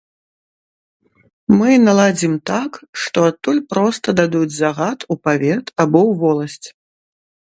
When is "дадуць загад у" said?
4.21-5.19